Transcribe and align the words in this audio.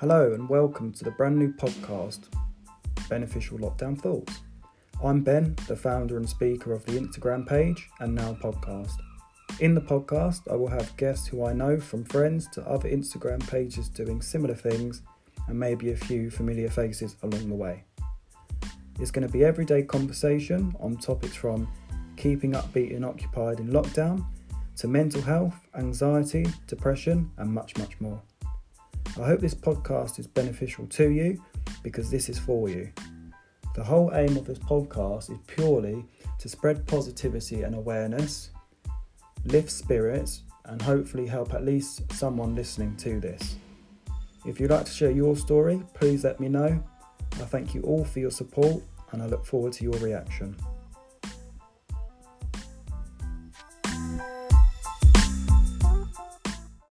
Hello 0.00 0.32
and 0.32 0.48
welcome 0.48 0.92
to 0.92 1.04
the 1.04 1.10
brand 1.10 1.36
new 1.36 1.52
podcast, 1.52 2.20
Beneficial 3.10 3.58
Lockdown 3.58 4.00
Thoughts. 4.00 4.40
I'm 5.04 5.22
Ben, 5.22 5.54
the 5.68 5.76
founder 5.76 6.16
and 6.16 6.26
speaker 6.26 6.72
of 6.72 6.86
the 6.86 6.92
Instagram 6.92 7.46
page 7.46 7.86
and 7.98 8.14
now 8.14 8.32
podcast. 8.32 8.94
In 9.58 9.74
the 9.74 9.80
podcast, 9.82 10.50
I 10.50 10.56
will 10.56 10.68
have 10.68 10.96
guests 10.96 11.26
who 11.26 11.44
I 11.44 11.52
know 11.52 11.78
from 11.78 12.04
friends 12.04 12.48
to 12.52 12.66
other 12.66 12.88
Instagram 12.88 13.46
pages 13.50 13.90
doing 13.90 14.22
similar 14.22 14.54
things 14.54 15.02
and 15.48 15.60
maybe 15.60 15.90
a 15.90 15.96
few 15.98 16.30
familiar 16.30 16.70
faces 16.70 17.16
along 17.22 17.50
the 17.50 17.54
way. 17.54 17.84
It's 19.00 19.10
going 19.10 19.26
to 19.26 19.32
be 19.32 19.44
everyday 19.44 19.82
conversation 19.82 20.74
on 20.80 20.96
topics 20.96 21.36
from 21.36 21.70
keeping 22.16 22.52
upbeat 22.52 22.96
and 22.96 23.04
occupied 23.04 23.60
in 23.60 23.68
lockdown 23.68 24.24
to 24.76 24.88
mental 24.88 25.20
health, 25.20 25.56
anxiety, 25.74 26.46
depression, 26.66 27.30
and 27.36 27.52
much, 27.52 27.76
much 27.76 28.00
more. 28.00 28.22
I 29.18 29.26
hope 29.26 29.40
this 29.40 29.54
podcast 29.54 30.18
is 30.18 30.26
beneficial 30.26 30.86
to 30.86 31.10
you 31.10 31.42
because 31.82 32.10
this 32.10 32.28
is 32.28 32.38
for 32.38 32.68
you. 32.68 32.90
The 33.74 33.84
whole 33.84 34.12
aim 34.14 34.36
of 34.36 34.46
this 34.46 34.58
podcast 34.58 35.30
is 35.30 35.38
purely 35.46 36.04
to 36.38 36.48
spread 36.48 36.86
positivity 36.86 37.62
and 37.62 37.74
awareness, 37.74 38.50
lift 39.44 39.70
spirits, 39.70 40.42
and 40.64 40.80
hopefully 40.80 41.26
help 41.26 41.54
at 41.54 41.64
least 41.64 42.10
someone 42.12 42.54
listening 42.54 42.96
to 42.98 43.20
this. 43.20 43.56
If 44.46 44.58
you'd 44.58 44.70
like 44.70 44.86
to 44.86 44.92
share 44.92 45.10
your 45.10 45.36
story, 45.36 45.82
please 45.94 46.24
let 46.24 46.40
me 46.40 46.48
know. 46.48 46.82
I 47.34 47.44
thank 47.44 47.74
you 47.74 47.82
all 47.82 48.04
for 48.04 48.20
your 48.20 48.30
support 48.30 48.82
and 49.12 49.22
I 49.22 49.26
look 49.26 49.44
forward 49.44 49.72
to 49.74 49.84
your 49.84 49.98
reaction. 49.98 50.56